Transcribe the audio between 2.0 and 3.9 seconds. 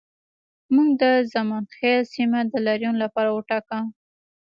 سیمه د لاریون لپاره وټاکه